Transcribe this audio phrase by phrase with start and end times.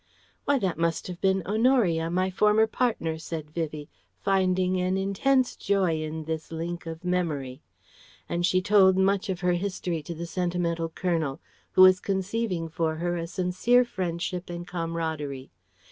[0.45, 3.87] "Why, that must have been Honoria, my former partner," said Vivie,
[4.19, 7.61] finding an intense joy in this link of memory.
[8.27, 11.39] And she told much of her history to the sentimental Colonel,
[11.73, 15.51] who was conceiving for her a sincere friendship and camaraderie.